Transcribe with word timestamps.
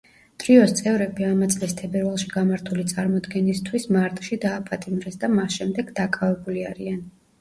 ტრიოს 0.43 0.71
წევრები 0.77 1.25
ამა 1.27 1.49
წლის 1.55 1.75
თებერვალში 1.81 2.31
გამართული 2.31 2.85
წარმოდგენისთვის 2.93 3.87
მარტში 3.97 4.41
დააპატიმრეს 4.47 5.23
და 5.25 5.31
მას 5.39 5.59
შემდეგ 5.61 5.97
დაკავებული 6.01 6.67
არიან. 6.73 7.03